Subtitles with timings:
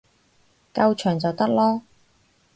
[0.73, 1.83] 夠長就得囉